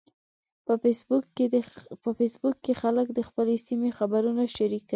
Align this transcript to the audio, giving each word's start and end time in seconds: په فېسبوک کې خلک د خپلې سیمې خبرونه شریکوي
په 2.03 2.09
فېسبوک 2.17 2.55
کې 2.65 2.73
خلک 2.81 3.07
د 3.13 3.19
خپلې 3.27 3.55
سیمې 3.67 3.89
خبرونه 3.97 4.43
شریکوي 4.55 4.89